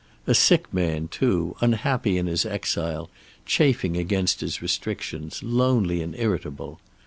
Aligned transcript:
A 0.25 0.33
sick 0.33 0.73
man, 0.73 1.09
too, 1.09 1.55
unhappy 1.61 2.17
in 2.17 2.25
his 2.25 2.43
exile, 2.43 3.11
chafing 3.45 3.97
against 3.97 4.41
his 4.41 4.59
restrictions, 4.59 5.43
lonely 5.43 6.01
and 6.01 6.15
irritable. 6.17 6.79